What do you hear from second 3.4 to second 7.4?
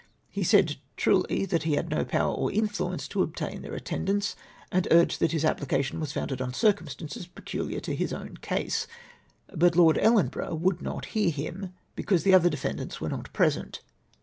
their attendance, and urged that his application was founded on circumstances